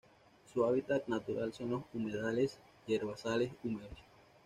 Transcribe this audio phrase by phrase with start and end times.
[0.51, 2.57] Su hábitat natural son los humedales
[2.87, 3.99] y herbazales húmedos.